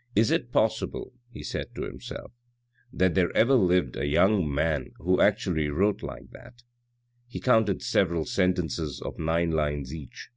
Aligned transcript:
"Is 0.14 0.30
it 0.30 0.52
possible," 0.52 1.14
he 1.30 1.42
said 1.42 1.74
to 1.74 1.84
himself," 1.84 2.32
that 3.00 3.14
there 3.14 3.34
ever 3.34 3.54
lived 3.54 3.96
a 3.96 4.04
young 4.06 4.46
man 4.54 4.90
who 4.98 5.22
actually 5.22 5.70
wrote 5.70 6.02
like 6.02 6.28
that." 6.32 6.62
He 7.26 7.40
counted 7.40 7.80
several 7.80 8.26
sentences 8.26 9.00
of 9.00 9.18
nine 9.18 9.52
lines 9.52 9.94
each. 9.94 10.28